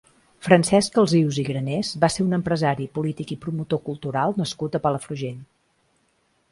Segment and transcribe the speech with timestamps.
[0.45, 5.39] Francesc Alsius i Granés va ser un empresari, polític i promotor cultural nascut a Palafrugell.